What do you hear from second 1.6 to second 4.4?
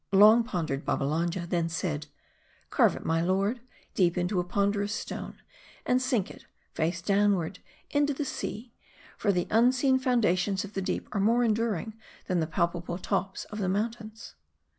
said, "Carve it, my lord, deep into